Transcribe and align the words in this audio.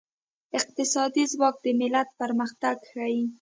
اقتصادي 0.57 1.23
ځواک 1.33 1.55
د 1.61 1.65
ملت 1.79 2.09
پرمختګ 2.21 2.75
ښيي. 2.89 3.23